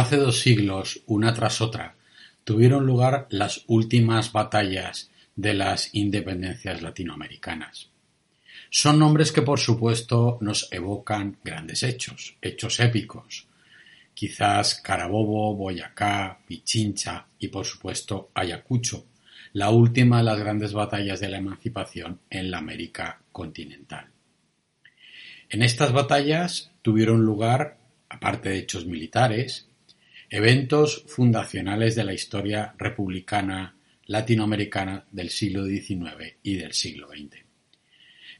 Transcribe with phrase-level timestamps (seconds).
[0.00, 1.94] Hace dos siglos, una tras otra,
[2.42, 7.90] tuvieron lugar las últimas batallas de las independencias latinoamericanas.
[8.70, 13.46] Son nombres que por supuesto nos evocan grandes hechos, hechos épicos.
[14.14, 19.04] Quizás Carabobo, Boyacá, Pichincha y por supuesto Ayacucho,
[19.52, 24.06] la última de las grandes batallas de la emancipación en la América continental.
[25.50, 27.76] En estas batallas tuvieron lugar,
[28.08, 29.66] aparte de hechos militares,
[30.30, 33.74] eventos fundacionales de la historia republicana
[34.06, 37.44] latinoamericana del siglo XIX y del siglo XX.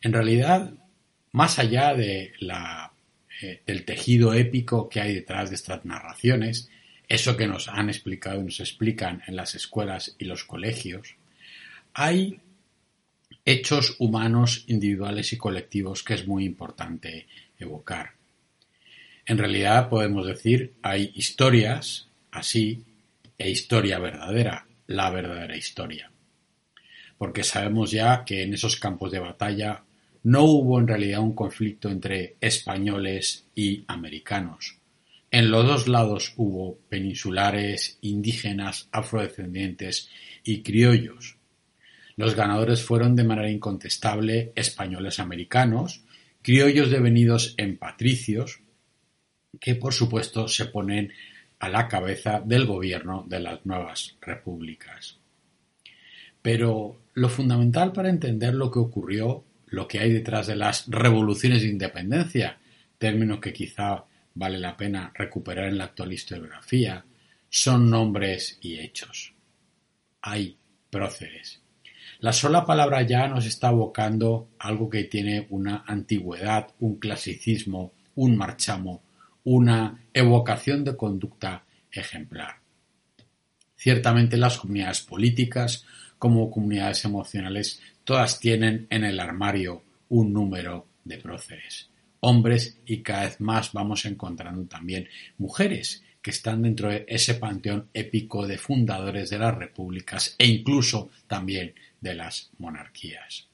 [0.02, 0.72] En realidad,
[1.32, 2.32] más allá eh,
[3.66, 6.70] del tejido épico que hay detrás de estas narraciones,
[7.08, 11.16] eso que nos han explicado y nos explican en las escuelas y los colegios,
[11.92, 12.40] hay
[13.44, 17.26] hechos humanos individuales y colectivos que es muy importante
[17.58, 18.19] evocar.
[19.30, 22.82] En realidad podemos decir hay historias así
[23.38, 26.10] e historia verdadera, la verdadera historia.
[27.16, 29.84] Porque sabemos ya que en esos campos de batalla
[30.24, 34.78] no hubo en realidad un conflicto entre españoles y americanos.
[35.30, 40.10] En los dos lados hubo peninsulares, indígenas, afrodescendientes
[40.42, 41.36] y criollos.
[42.16, 46.02] Los ganadores fueron de manera incontestable españoles americanos,
[46.42, 48.58] criollos devenidos en patricios,
[49.58, 51.12] que por supuesto se ponen
[51.58, 55.18] a la cabeza del gobierno de las nuevas repúblicas.
[56.42, 61.62] Pero lo fundamental para entender lo que ocurrió, lo que hay detrás de las revoluciones
[61.62, 62.58] de independencia,
[62.98, 64.04] término que quizá
[64.34, 67.04] vale la pena recuperar en la actual historiografía,
[67.48, 69.34] son nombres y hechos.
[70.22, 70.56] Hay
[70.88, 71.60] próceres.
[72.20, 78.36] La sola palabra ya nos está abocando algo que tiene una antigüedad, un clasicismo, un
[78.36, 79.02] marchamo,
[79.52, 82.60] una evocación de conducta ejemplar.
[83.74, 85.84] Ciertamente las comunidades políticas
[86.18, 91.90] como comunidades emocionales todas tienen en el armario un número de próceres.
[92.20, 95.08] Hombres y cada vez más vamos encontrando también
[95.38, 101.10] mujeres que están dentro de ese panteón épico de fundadores de las repúblicas e incluso
[101.26, 103.48] también de las monarquías.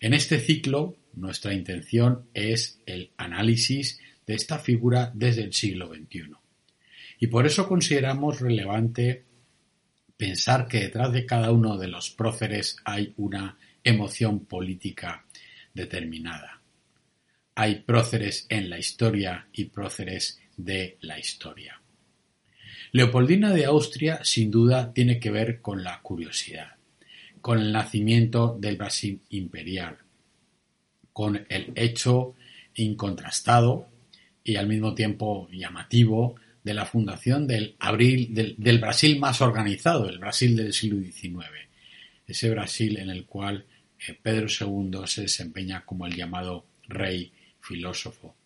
[0.00, 6.32] En este ciclo, nuestra intención es el análisis de esta figura desde el siglo XXI.
[7.18, 9.24] Y por eso consideramos relevante
[10.16, 15.24] pensar que detrás de cada uno de los próceres hay una emoción política
[15.74, 16.62] determinada.
[17.54, 21.80] Hay próceres en la historia y próceres de la historia.
[22.92, 26.76] Leopoldina de Austria sin duda tiene que ver con la curiosidad,
[27.40, 29.98] con el nacimiento del Brasil imperial,
[31.12, 32.34] con el hecho
[32.74, 33.91] incontrastado
[34.44, 40.18] y al mismo tiempo llamativo de la fundación del, abril, del, Brasil más organizado, el
[40.18, 41.46] Brasil del siglo XIX.
[42.26, 43.64] Ese Brasil en el cual
[44.06, 48.36] eh, Pedro II se desempeña como el llamado rey filósofo.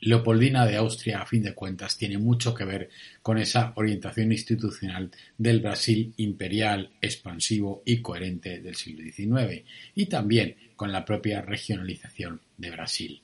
[0.00, 2.88] Leopoldina de Austria, a fin de cuentas, tiene mucho que ver
[3.20, 9.64] con esa orientación institucional del Brasil imperial, expansivo y coherente del siglo XIX,
[9.96, 13.22] y también con la propia regionalización de Brasil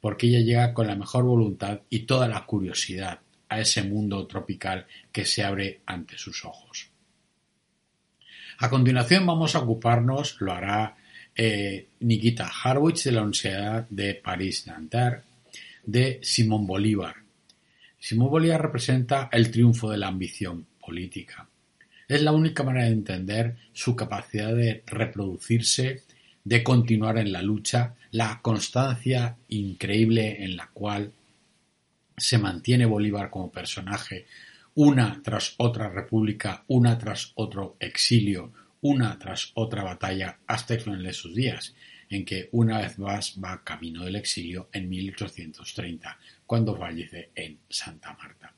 [0.00, 4.86] porque ella llega con la mejor voluntad y toda la curiosidad a ese mundo tropical
[5.10, 6.90] que se abre ante sus ojos.
[8.58, 10.96] A continuación vamos a ocuparnos, lo hará
[11.34, 15.22] eh, Nikita Harwich de la Universidad de París-Nanterre,
[15.84, 17.14] de Simón Bolívar.
[17.98, 21.48] Simón Bolívar representa el triunfo de la ambición política.
[22.08, 26.02] Es la única manera de entender su capacidad de reproducirse
[26.48, 31.12] de continuar en la lucha, la constancia increíble en la cual
[32.16, 34.24] se mantiene Bolívar como personaje,
[34.74, 38.50] una tras otra república, una tras otro exilio,
[38.80, 41.74] una tras otra batalla hasta el final de sus días,
[42.08, 48.14] en que una vez más va camino del exilio en 1830, cuando fallece en Santa
[48.14, 48.54] Marta.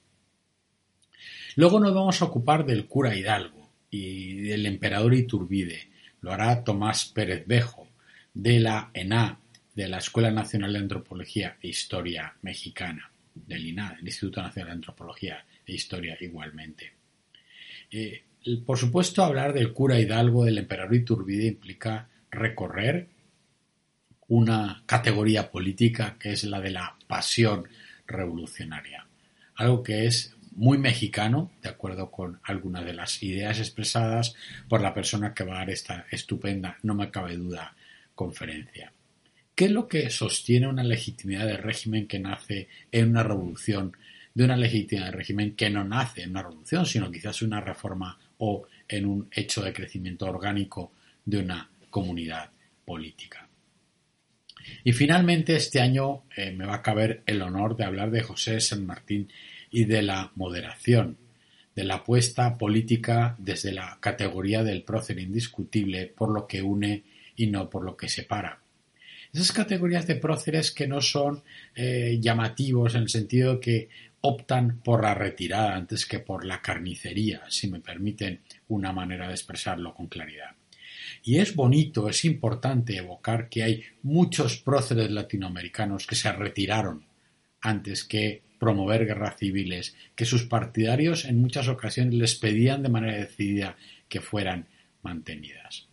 [1.57, 5.91] Luego nos vamos a ocupar del cura Hidalgo y del emperador Iturbide,
[6.23, 7.89] lo hará Tomás Pérez Bejo,
[8.35, 9.39] de la ENA,
[9.75, 14.75] de la Escuela Nacional de Antropología e Historia Mexicana, del INA, el Instituto Nacional de
[14.75, 16.93] Antropología e Historia igualmente.
[17.91, 18.23] Eh,
[18.65, 23.09] por supuesto, hablar del cura Hidalgo, del emperador Iturbide, implica recorrer
[24.29, 27.69] una categoría política que es la de la pasión
[28.07, 29.07] revolucionaria,
[29.57, 34.35] algo que es muy mexicano, de acuerdo con algunas de las ideas expresadas
[34.69, 37.75] por la persona que va a dar esta estupenda, no me cabe duda,
[38.15, 38.93] conferencia.
[39.55, 43.97] ¿Qué es lo que sostiene una legitimidad de régimen que nace en una revolución
[44.35, 48.19] de una legítima del régimen que no nace en una revolución, sino quizás una reforma
[48.39, 50.93] o en un hecho de crecimiento orgánico
[51.25, 52.51] de una comunidad
[52.85, 53.49] política.
[54.85, 58.61] Y finalmente este año eh, me va a caber el honor de hablar de José
[58.61, 59.29] San Martín
[59.71, 61.17] y de la moderación,
[61.75, 67.05] de la apuesta política desde la categoría del prócer indiscutible por lo que une
[67.37, 68.61] y no por lo que separa.
[69.33, 71.45] Esas categorías de próceres que no son
[71.77, 73.89] eh, llamativos en el sentido que
[74.23, 79.35] optan por la retirada antes que por la carnicería, si me permiten una manera de
[79.35, 80.57] expresarlo con claridad.
[81.23, 87.05] Y es bonito, es importante evocar que hay muchos próceres latinoamericanos que se retiraron
[87.61, 93.17] antes que promover guerras civiles, que sus partidarios en muchas ocasiones les pedían de manera
[93.17, 93.77] decidida
[94.09, 94.67] que fueran
[95.03, 95.87] mantenidas.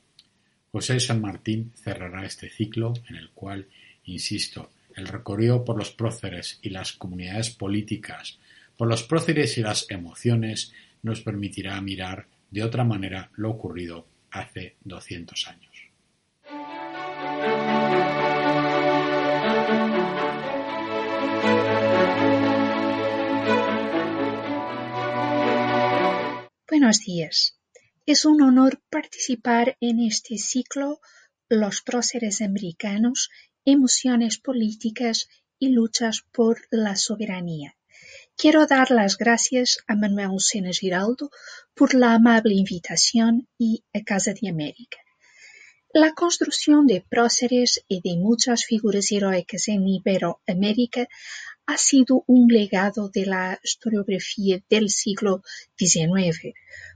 [0.72, 3.68] José San Martín cerrará este ciclo en el cual,
[4.06, 8.38] insisto, el recorrido por los próceres y las comunidades políticas,
[8.76, 10.74] por los próceres y las emociones,
[11.04, 15.67] nos permitirá mirar de otra manera lo ocurrido hace 200 años.
[26.70, 27.58] Buenos días.
[28.06, 31.00] Es un honor participar en este ciclo
[31.48, 33.30] Los próceres americanos,
[33.64, 35.30] emociones políticas
[35.60, 37.78] y luchas por la soberanía.
[38.36, 41.32] Quiero dar las gracias a Manuel Sena Giraldo
[41.74, 44.98] por la amable invitación y a Casa de América.
[45.94, 51.08] La construcción de próceres y de muchas figuras heroicas en Iberoamérica
[51.68, 55.44] ha sido un legado de la historiografía del siglo
[55.78, 56.54] XIX.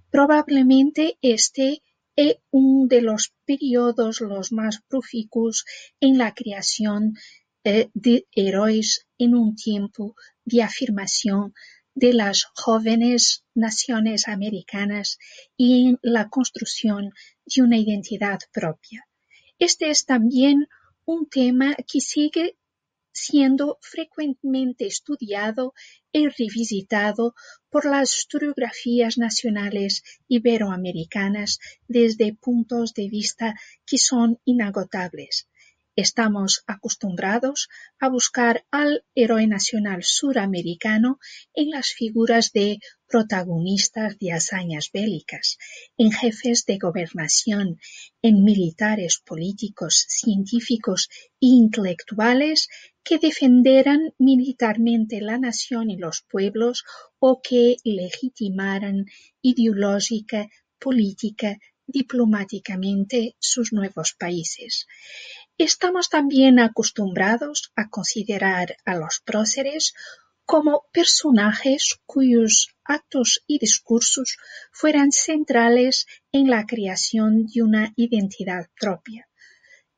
[0.10, 1.84] Probablemente este
[2.16, 5.66] es uno de los periodos los más profícuos
[6.00, 7.16] en la creación
[7.64, 10.16] de héroes en un tiempo
[10.46, 11.54] de afirmación
[11.94, 15.20] de las jóvenes naciones americanas
[15.58, 17.12] y en la construcción
[17.46, 19.06] de una identidad propia.
[19.60, 20.68] Este es también
[21.06, 22.56] un tema que sigue
[23.14, 25.74] siendo frecuentemente estudiado
[26.12, 27.36] y revisitado
[27.70, 33.56] por las historiografías nacionales iberoamericanas desde puntos de vista
[33.86, 35.48] que son inagotables.
[35.96, 37.68] Estamos acostumbrados
[38.00, 41.20] a buscar al héroe nacional suramericano
[41.54, 45.58] en las figuras de protagonistas de hazañas bélicas,
[45.98, 47.78] en jefes de gobernación,
[48.22, 51.10] en militares, políticos, científicos
[51.42, 52.70] e intelectuales
[53.04, 56.86] que defenderan militarmente la nación y los pueblos
[57.20, 59.08] o que legitimaran
[59.42, 60.48] ideológica,
[60.80, 64.88] política, diplomáticamente sus nuevos países.
[65.64, 69.94] Estamos también acostumbrados a considerar a los próceres
[70.44, 74.38] como personajes cuyos actos y discursos
[74.72, 79.30] fueran centrales en la creación de una identidad propia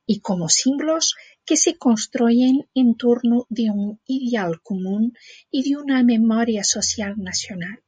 [0.06, 1.16] y como símbolos
[1.46, 5.18] que se construyen en torno de un ideal común
[5.50, 7.82] y de una memoria social nacional.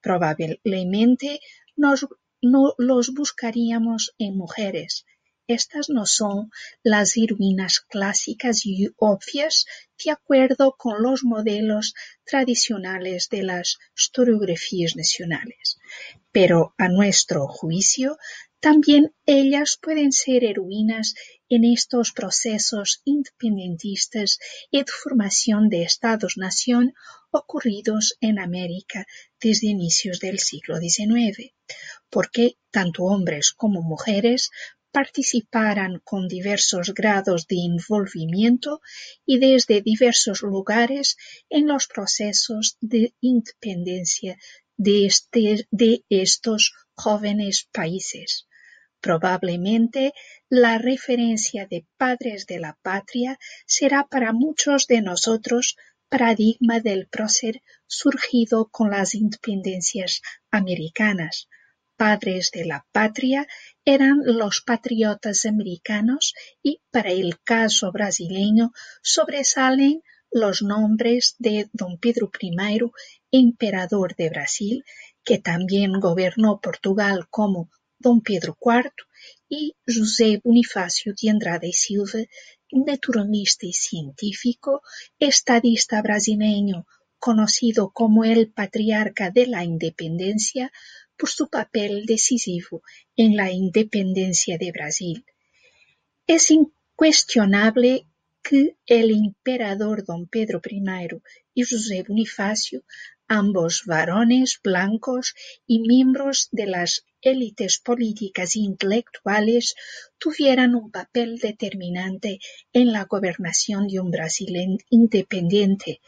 [0.00, 1.40] Probablemente
[1.74, 2.06] nos,
[2.40, 5.04] no los buscaríamos en mujeres,
[5.48, 6.50] estas no son
[6.82, 9.64] las heroínas clásicas y obvias
[10.04, 15.78] de acuerdo con los modelos tradicionales de las historiografías nacionales,
[16.30, 18.18] pero a nuestro juicio
[18.60, 21.14] también ellas pueden ser heroínas
[21.48, 24.38] en estos procesos independentistas
[24.70, 26.92] y de formación de estados-nación
[27.30, 29.06] ocurridos en América
[29.40, 31.54] desde inicios del siglo XIX,
[32.10, 34.50] porque tanto hombres como mujeres
[34.98, 38.80] participaran con diversos grados de envolvimiento
[39.24, 41.16] y desde diversos lugares
[41.48, 44.36] en los procesos de independencia
[44.76, 48.48] de, este, de estos jóvenes países.
[49.00, 50.14] Probablemente
[50.48, 55.76] la referencia de padres de la patria será para muchos de nosotros
[56.08, 61.48] paradigma del prócer surgido con las independencias americanas,
[61.98, 63.46] padres de la patria
[63.84, 72.30] eran los patriotas americanos y para el caso brasileño sobresalen los nombres de don Pedro
[72.40, 72.80] I,
[73.32, 74.84] emperador de Brasil,
[75.24, 78.92] que también gobernó Portugal como don Pedro IV,
[79.48, 82.20] y José Bonifacio de Andrade Silva,
[82.70, 84.82] naturalista y científico,
[85.18, 86.86] estadista brasileño,
[87.18, 90.70] conocido como el patriarca de la independencia,
[91.18, 92.82] por su papel decisivo
[93.16, 95.24] en la independencia de Brasil.
[96.26, 98.06] Es incuestionable
[98.42, 100.82] que el emperador don Pedro I
[101.54, 102.84] y José Bonifacio,
[103.26, 105.34] ambos varones blancos
[105.66, 109.74] y miembros de las élites políticas e intelectuales,
[110.18, 112.38] tuvieran un papel determinante
[112.72, 116.00] en la gobernación de un Brasil independiente,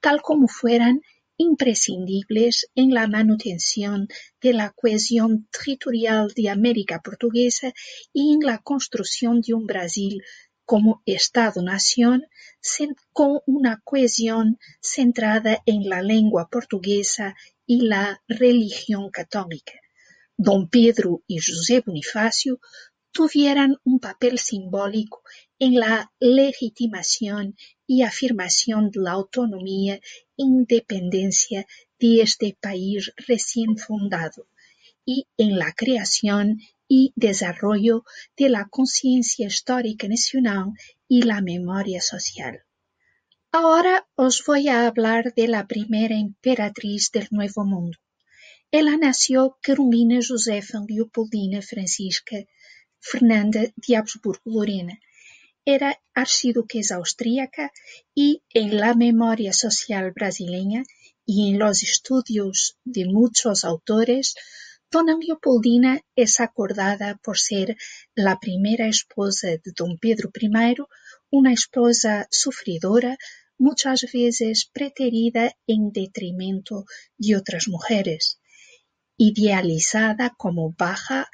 [0.00, 1.00] tal como fueran
[1.38, 4.08] imprescindibles en la manutención
[4.42, 7.72] de la cohesión territorial de América Portuguesa
[8.12, 10.22] y en la construcción de un Brasil
[10.64, 12.26] como Estado-nación
[13.12, 19.72] con una cohesión centrada en la lengua portuguesa y la religión católica.
[20.36, 22.60] Don Pedro y José Bonifacio
[23.12, 25.22] tuvieran un papel simbólico
[25.58, 30.00] en la legitimación y afirmación de la autonomía
[30.38, 31.66] independencia
[31.98, 34.48] de este país recién fundado
[35.04, 38.04] y en la creación y desarrollo
[38.36, 40.72] de la conciencia histórica nacional
[41.06, 42.62] y la memoria social.
[43.52, 47.98] Ahora os voy a hablar de la primera emperatriz del Nuevo Mundo.
[48.70, 52.36] Ella nació Carolina Josefa Leopoldina Francisca
[53.00, 54.98] Fernanda de Habsburgo-Lorena,
[55.76, 57.72] era archiduquesa austríaca
[58.14, 60.82] y en la memoria social brasileña
[61.26, 64.34] y en los estudios de muchos autores,
[64.90, 67.76] Dona Leopoldina es acordada por ser
[68.14, 70.76] la primera esposa de don Pedro I,
[71.28, 73.18] una esposa sufridora,
[73.58, 76.86] muchas veces preterida en detrimento
[77.18, 78.40] de otras mujeres.
[79.18, 81.28] Idealizada como baja,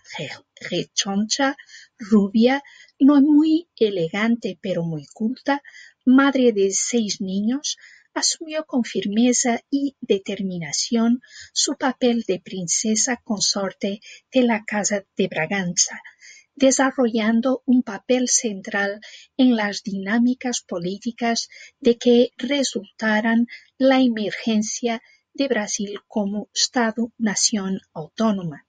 [0.57, 1.57] rechoncha,
[1.99, 2.65] rubia,
[2.99, 5.63] no muy elegante pero muy culta,
[6.05, 7.77] madre de seis niños,
[8.15, 11.21] asumió con firmeza y determinación
[11.53, 14.01] su papel de princesa consorte
[14.33, 16.01] de la Casa de Braganza,
[16.55, 19.01] desarrollando un papel central
[19.37, 21.49] en las dinámicas políticas
[21.81, 28.67] de que resultaran la emergencia de Brasil como Estado-nación autónoma.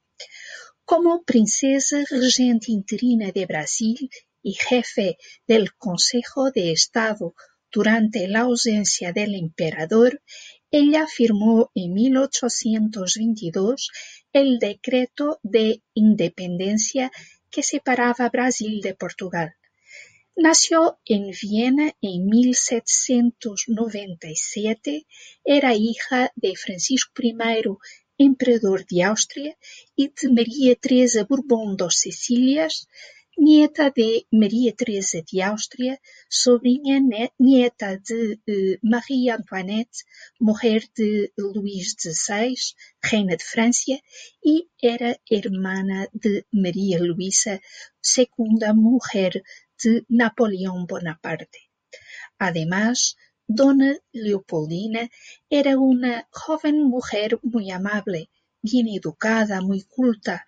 [0.86, 4.08] Como princesa regente interina de Brasil
[4.44, 7.34] y jefe del Consejo de Estado
[7.72, 10.22] durante la ausencia del emperador,
[10.70, 13.90] ella firmó en 1822
[14.32, 17.12] el decreto de independencia
[17.50, 19.56] que separaba Brasil de Portugal.
[20.36, 25.08] Nació en Viena en 1797,
[25.44, 27.34] era hija de Francisco I
[28.18, 29.58] emperador de Austria,
[29.96, 32.88] y de María Teresa Borbón dos Sicílias,
[33.38, 37.00] nieta de María Teresa de Austria, sobrinha
[37.38, 40.06] nieta de eh, Maria Antoinette,
[40.40, 42.56] mujer de Luís XVI,
[43.02, 44.00] reina de Francia,
[44.42, 47.60] y era hermana de María Luisa,
[48.00, 49.44] segunda mujer
[49.84, 51.60] de Napoleón Bonaparte.
[52.38, 55.10] Además, Dona Leopoldina
[55.50, 58.30] era una joven mujer muy amable,
[58.62, 60.46] bien educada, muy culta,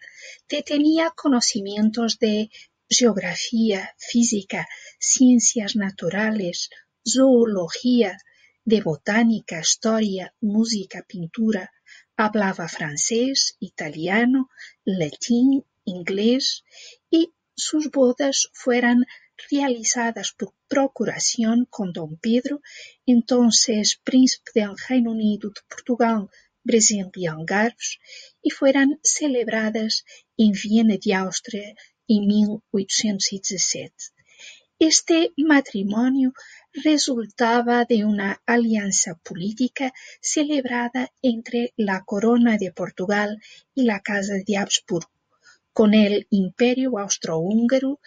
[0.48, 2.50] que tenía conocimientos de
[2.90, 4.68] geografía, física,
[5.00, 6.70] ciencias naturales,
[7.08, 8.18] zoología,
[8.66, 11.72] de botánica, historia, música, pintura,
[12.16, 14.50] hablaba francés, italiano,
[14.84, 16.64] latín, inglés
[17.10, 19.06] y sus bodas fueran
[19.50, 22.62] realizadas por procuración con don Pedro,
[23.06, 26.30] entonces príncipe del Reino Unido de Portugal,
[26.64, 28.00] Brasil y Algarves,
[28.42, 30.06] y fueran celebradas
[30.38, 31.76] en Viena de Austria
[32.08, 33.94] en 1817.
[34.80, 36.34] Este matrimonio
[36.72, 39.92] resultaba de una alianza política
[40.22, 43.42] celebrada entre la corona de Portugal
[43.74, 45.12] y la casa de Habsburgo,
[45.74, 48.00] con el imperio austrohúngaro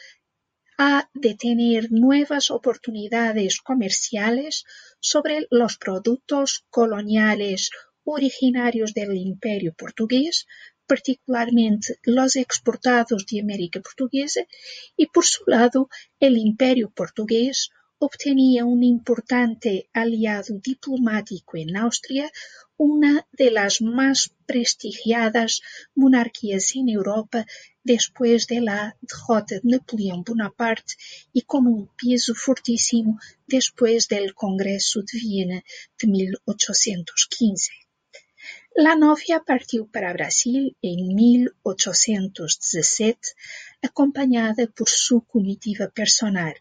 [0.83, 4.65] a de tener nuevas oportunidades comerciales
[4.99, 7.69] sobre los productos coloniales
[8.03, 10.47] originarios del imperio portugués,
[10.87, 14.41] particularmente los exportados de América Portuguesa,
[14.97, 17.69] y por su lado el imperio portugués
[18.01, 22.33] obtenía un importante aliado diplomático en Austria,
[22.79, 25.61] una de las más prestigiadas
[25.95, 27.45] monarquías en Europa
[27.85, 30.95] después de la derrota de Napoleón Bonaparte
[31.35, 35.63] y con un peso fortísimo después del Congreso de Viena
[36.01, 37.71] de 1815.
[38.77, 43.29] La novia partió para Brasil en 1817
[43.83, 46.55] acompañada por su comitiva personal.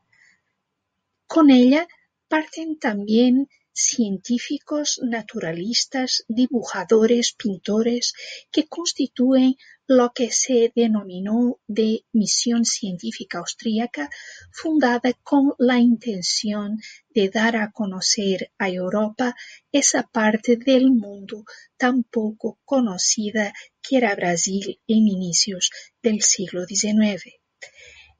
[1.33, 1.87] Con ella
[2.27, 8.13] parten también científicos, naturalistas, dibujadores, pintores,
[8.51, 9.55] que constituyen
[9.85, 14.09] lo que se denominó de Misión Científica Austríaca,
[14.51, 19.35] fundada con la intención de dar a conocer a Europa
[19.71, 21.45] esa parte del mundo
[21.77, 25.69] tan poco conocida que era Brasil en inicios
[26.01, 27.35] del siglo XIX.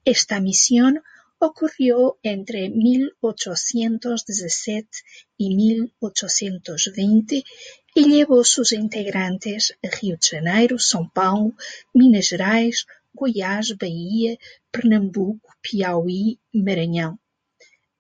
[0.05, 1.01] Esta misión
[1.39, 4.89] ocurrió entre 1817
[5.37, 7.43] y 1820
[7.95, 11.55] y llevó sus integrantes a Rio de Janeiro, São Paulo,
[11.93, 14.37] Minas Gerais, Goiás, Bahia,
[14.71, 17.19] Pernambuco, Piauí Maranhão.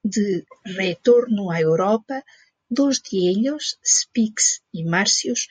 [0.03, 2.23] De retorno a Europa,
[2.69, 5.49] dos de ellos, Spix y Marcius,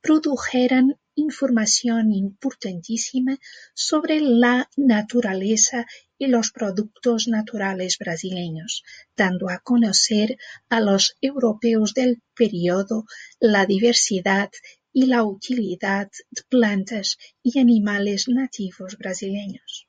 [0.00, 3.38] produjeron información importantísima
[3.74, 5.86] sobre la naturaleza
[6.18, 8.82] y los productos naturales brasileños,
[9.16, 10.36] dando a conocer
[10.68, 13.04] a los europeos del periodo
[13.38, 14.50] la diversidad
[14.92, 19.86] y la utilidad de plantas y animales nativos brasileños.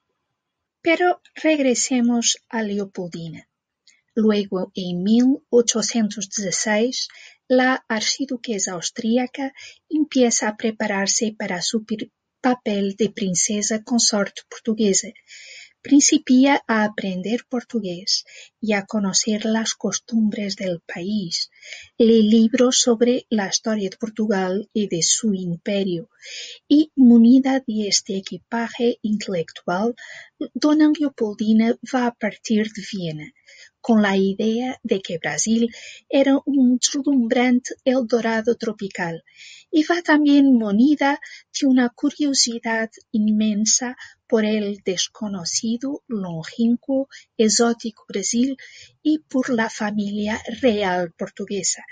[0.81, 3.49] Pero regresemos a Leopoldina.
[4.13, 7.07] Luego, en 1816,
[7.47, 9.53] la archiduquesa austríaca
[9.89, 11.85] empieza a prepararse para su
[12.41, 15.09] papel de princesa consorte portuguesa
[15.81, 18.25] Principia a aprender portugués
[18.59, 21.49] y a conocer las costumbres del país.
[21.97, 26.09] Lee libros sobre la historia de Portugal y de su imperio,
[26.67, 29.95] y munida de este equipaje intelectual,
[30.53, 33.33] Dona Leopoldina va a partir de Viena,
[33.79, 35.73] con la idea de que Brasil
[36.09, 39.23] era un deslumbrante Eldorado tropical,
[39.71, 41.21] y va también munida
[41.57, 43.95] de una curiosidad inmensa
[44.29, 48.57] por el desconocido, longínquo, exótico Brasil
[49.01, 51.83] y por la familia real portuguesa.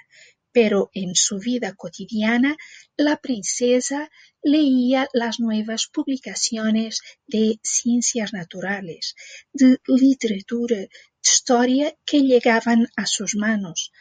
[0.59, 2.57] Pero en su vida cotidiana,
[2.97, 4.09] la princesa
[4.41, 9.13] leía las nuevas publicaciones de ciencias naturales,
[9.53, 10.87] de literatura,
[11.21, 13.91] historia que llegaban a sus manos.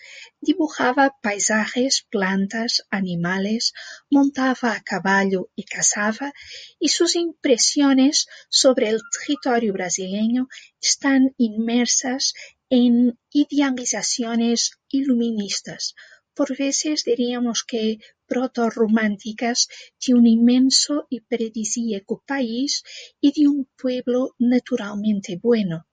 [0.40, 3.75] Dibujaba paisajes, plantas, animales,
[4.09, 6.33] montaba a caballo y cazaba,
[6.79, 10.49] y sus impresiones sobre el territorio brasileño
[10.81, 12.33] están inmersas
[12.71, 15.95] en idealizaciones iluministas,
[16.37, 19.68] por veces diríamos que proto-románticas
[20.07, 22.83] de un inmenso y paradisíaco país
[23.20, 25.87] y de un pueblo naturalmente bueno.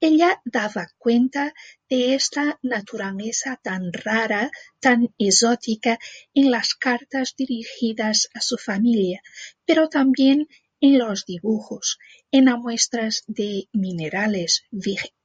[0.00, 1.54] Ella daba cuenta
[1.88, 5.98] de esta naturaleza tan rara, tan exótica
[6.34, 9.20] en las cartas dirigidas a su familia,
[9.64, 10.48] pero también
[10.80, 11.98] en los dibujos,
[12.32, 14.64] en las muestras de minerales,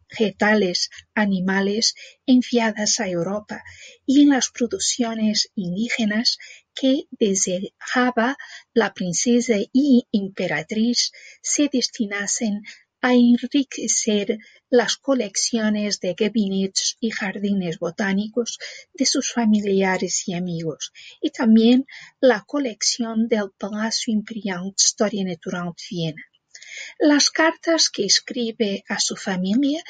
[0.09, 3.63] vegetales, animales enviadas a Europa
[4.05, 6.37] y en las producciones indígenas
[6.73, 8.37] que deseaba
[8.73, 12.61] la princesa y emperatriz se destinasen
[13.01, 14.39] a enriquecer
[14.69, 18.57] las colecciones de gabinetes y jardines botánicos
[18.93, 20.91] de sus familiares y amigos,
[21.21, 21.85] y también
[22.19, 26.23] la colección del Palacio Imperial de Historia Natural de Viena.
[26.99, 29.83] Las cartas que escribe a su familia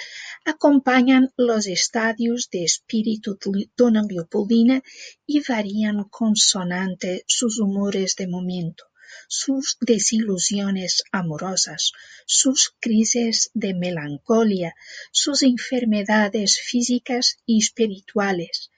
[0.46, 3.38] acompañan los estadios de espíritu
[3.76, 4.82] Dona Leopoldina
[5.26, 8.86] y varían consonante sus humores de momento
[9.30, 11.92] sus desilusiones amorosas,
[12.26, 14.76] sus crisis de melancolía,
[15.12, 18.72] sus enfermedades físicas y espirituales.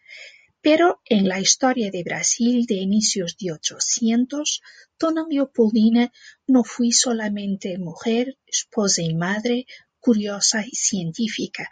[0.62, 4.62] Pero en la historia de Brasil de inicios de 800,
[5.00, 6.12] Dona Leopoldina
[6.48, 9.66] no fue solamente mujer, esposa y madre,
[10.00, 11.70] curiosa y científica.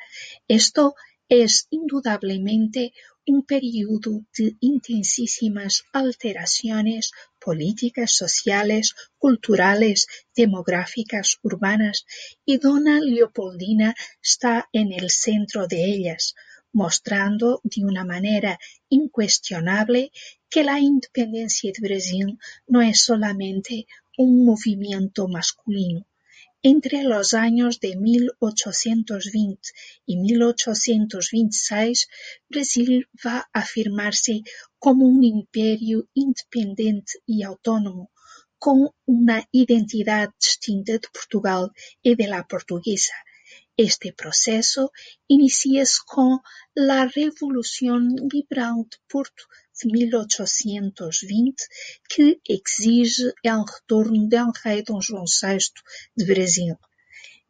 [0.48, 0.96] Esto
[1.28, 2.94] es indudablemente
[3.26, 12.06] un periodo de intensísimas alteraciones políticas, sociales, culturales, demográficas, urbanas,
[12.46, 16.36] y Dona Leopoldina está en el centro de ellas,
[16.82, 18.60] mostrando de una manera
[18.90, 20.12] incuestionable
[20.52, 22.38] que la independencia de Brasil
[22.68, 23.88] no es solamente
[24.18, 26.06] un movimiento masculino,
[26.64, 29.62] entre los años de 1820
[30.06, 32.08] y 1826,
[32.50, 34.42] Brasil va a afirmarse
[34.78, 38.12] como un imperio independiente y autónomo,
[38.58, 43.14] con una identidad distinta de Portugal y de la portuguesa.
[43.80, 44.92] Este proceso
[45.28, 46.40] inicia con
[46.74, 49.44] la Revolución Liberal de Porto
[49.80, 51.64] de 1820,
[52.10, 55.60] que exige el retorno del rei Dom João VI
[56.16, 56.76] de Brasil.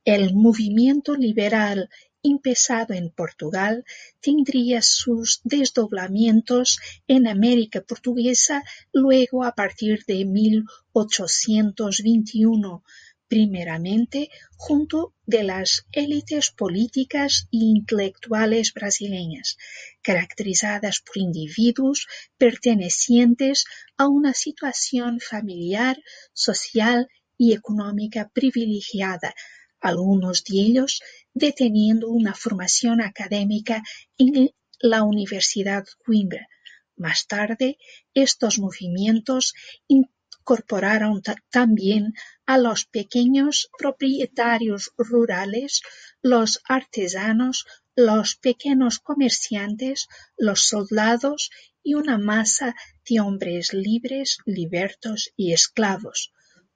[0.03, 1.87] El movimiento liberal
[2.23, 3.83] empezado en Portugal,
[4.19, 12.83] tendría sus desdoblamientos en América Portuguesa luego a partir de 1821,
[13.27, 19.57] primeramente junto de las élites políticas e intelectuales brasileñas,
[20.01, 23.65] caracterizadas por individuos pertenecientes
[23.97, 25.97] a una situación familiar,
[26.33, 29.33] social y económica privilegiada,
[29.79, 31.01] algunos de ellos
[31.33, 33.83] deteniendo una formación académica
[34.17, 36.47] en la Universidad Coimbra.
[36.95, 37.77] Más tarde,
[38.13, 39.53] estos movimientos
[40.47, 42.13] incorporaron también
[42.45, 45.81] a los pequeños propietarios rurales,
[46.21, 47.65] los artesanos,
[47.97, 50.07] los pequeños comerciantes,
[50.37, 51.49] los soldados
[51.83, 52.75] y una masa
[53.09, 56.31] de hombres libres, libertos y esclavos.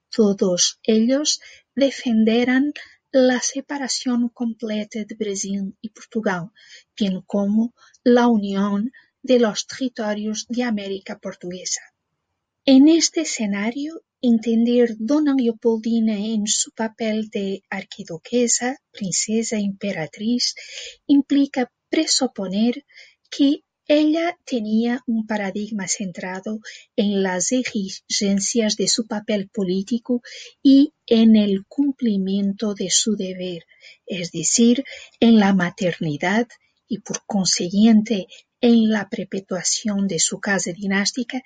[0.10, 1.40] Todos ellos
[1.74, 2.74] defenderán
[3.10, 6.52] la separación completa de Brasil y Portugal,
[7.00, 11.82] bien como la unión de los territorios de América Portuguesa.
[12.66, 20.54] En este escenario, entender Dona Leopoldina en su papel de arquiduquesa, princesa imperatriz,
[21.08, 22.86] implica presuponer
[23.32, 26.60] que ella tenía un paradigma centrado
[26.96, 30.22] en las exigencias de su papel político
[30.62, 33.66] y en el cumplimiento de su deber,
[34.06, 34.86] es decir,
[35.20, 36.48] en la maternidad
[36.88, 38.28] y por consiguiente
[38.62, 41.44] en la perpetuación de su casa dinástica,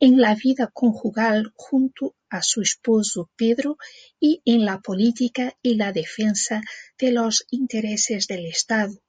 [0.00, 3.76] en la vida conjugal junto a su esposo Pedro
[4.20, 6.62] y en la política y la defensa
[6.98, 9.02] de los intereses del Estado.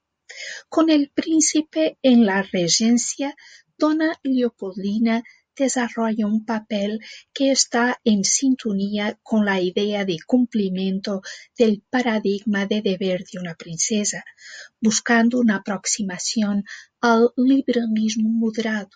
[0.67, 3.35] Con el príncipe en la regencia,
[3.77, 5.23] Dona Leopoldina
[5.55, 6.99] desarrolla un papel
[7.33, 11.21] que está en sintonía con la idea de cumplimiento
[11.57, 14.23] del paradigma de deber de una princesa,
[14.79, 16.65] buscando una aproximación
[17.01, 18.89] al liberalismo moderado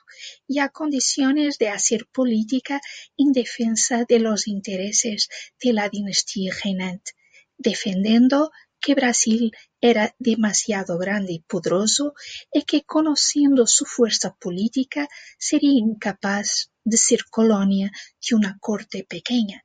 [0.47, 2.79] y a condiciones de hacer política
[3.17, 5.29] en defensa de los intereses
[5.61, 7.11] de la dinastía reinante,
[7.57, 12.13] defendiendo que Brasil era demasiado grande y poderoso
[12.51, 17.91] y que conociendo su fuerza política sería incapaz de ser colonia
[18.27, 19.63] de una corte pequeña.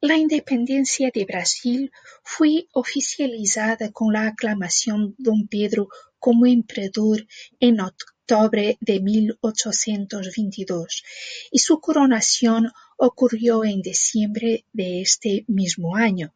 [0.00, 1.90] La independencia de Brasil
[2.22, 7.26] fue oficializada con la aclamación de Don Pedro como emperador
[7.58, 11.02] en octubre de 1822
[11.50, 16.32] y su coronación ocurrió en diciembre de este mismo año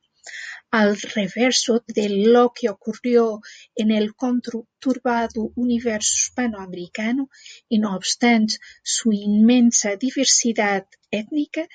[0.71, 3.41] al reverso de lo que ocurrió
[3.75, 7.31] en el conturbado universo hispanoamericano
[7.69, 11.67] y no obstante su inmensa diversidad étnica,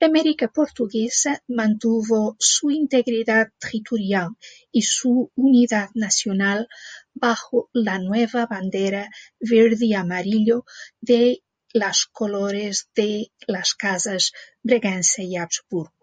[0.00, 4.30] América Portuguesa mantuvo su integridad territorial
[4.70, 6.68] y su unidad nacional
[7.14, 10.64] bajo la nueva bandera verde y amarillo
[11.00, 11.42] de
[11.72, 15.97] las colores de las casas Braganza y Habsburgo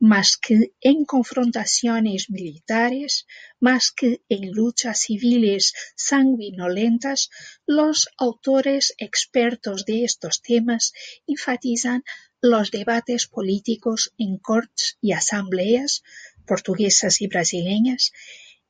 [0.00, 3.26] más que en confrontaciones militares,
[3.58, 7.30] más que en luchas civiles sanguinolentas,
[7.66, 10.92] los autores expertos de estos temas
[11.26, 12.04] enfatizan
[12.40, 16.02] los debates políticos en cortes y asambleas
[16.46, 18.12] portuguesas y brasileñas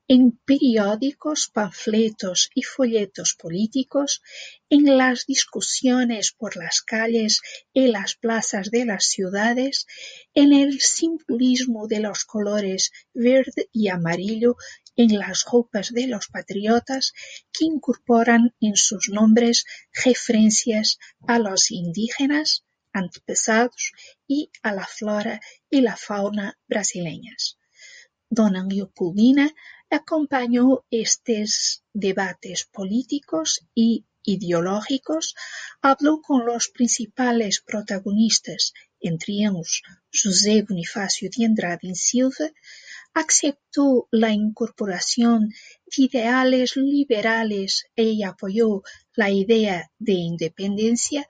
[0.09, 4.23] en periódicos, panfletos y folletos políticos,
[4.71, 7.43] en las discusiones por las calles
[7.75, 9.87] y las plazas de las ciudades,
[10.33, 14.57] en el simbolismo de los colores verde y amarillo
[14.97, 17.13] en las ropas de los patriotas
[17.53, 23.93] que incorporan en sus nombres referencias a los indígenas, antepasados
[24.27, 27.59] y a la flora y la fauna brasileñas.
[28.31, 29.55] Dona Leopoldina
[29.91, 35.35] acompañó estos debates políticos y ideológicos,
[35.81, 42.51] habló con los principales protagonistas, entre ellos José Bonifacio de Andrade Silva,
[43.15, 48.83] aceptó la incorporación de ideales liberales y apoyó
[49.15, 51.27] la idea de independencia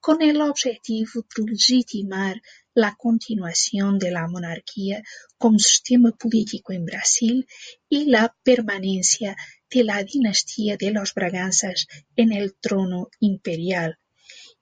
[0.00, 2.42] con el objetivo de legitimar
[2.74, 5.02] la continuación de la monarquía
[5.38, 7.46] como sistema político en Brasil
[7.88, 9.36] y la permanencia
[9.68, 13.98] de la dinastía de los Braganzas en el trono imperial.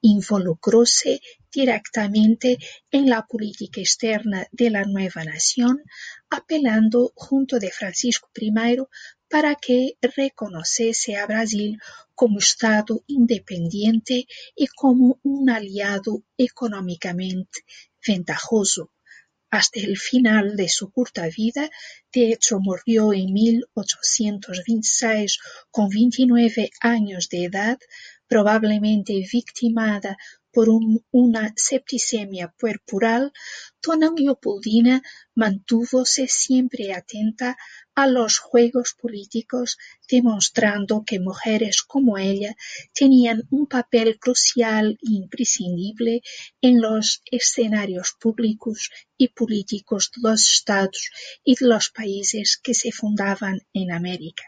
[0.00, 1.20] Involucróse
[1.52, 2.58] directamente
[2.90, 5.82] en la política externa de la nueva nación,
[6.30, 8.52] apelando junto de Francisco I
[9.28, 11.78] para que reconociese a Brasil
[12.14, 17.60] como Estado independiente y como un aliado económicamente
[18.08, 18.90] ventajoso.
[19.50, 21.70] hasta el final de su corta vida,
[22.12, 25.38] de hecho murió en 1826
[25.70, 27.78] con 29 años de edad,
[28.26, 30.18] probablemente victimada
[30.52, 30.68] por
[31.10, 33.32] una septicemia puerpural,
[33.82, 35.02] Dona Leopoldina
[35.34, 37.56] mantúvose siempre atenta
[37.94, 39.76] a los juegos políticos,
[40.08, 42.54] demostrando que mujeres como ella
[42.92, 46.22] tenían un papel crucial e imprescindible
[46.60, 51.10] en los escenarios públicos y políticos de los estados
[51.44, 54.44] y de los países que se fundaban en América.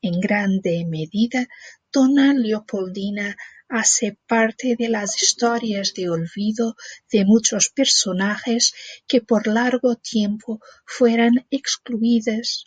[0.00, 1.48] En grande medida,
[1.90, 3.34] Dona Leopoldina
[3.68, 6.76] hace parte de las historias de olvido
[7.10, 8.74] de muchos personajes
[9.06, 12.64] que por largo tiempo fueran excluidas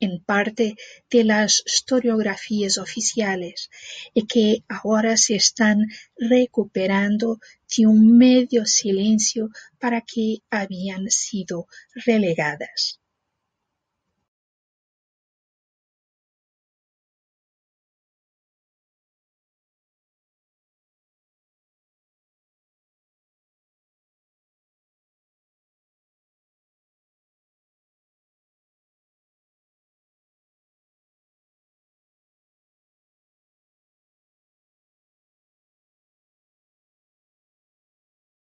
[0.00, 0.76] en parte
[1.10, 3.70] de las historiografías oficiales
[4.14, 7.38] y que ahora se están recuperando
[7.76, 13.00] de un medio silencio para que habían sido relegadas.